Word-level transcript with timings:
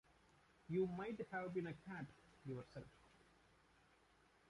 You 0.67 0.87
might 0.87 1.21
have 1.31 1.53
been 1.53 1.67
a 1.67 1.73
cat 1.73 2.07
yourself. 2.43 2.87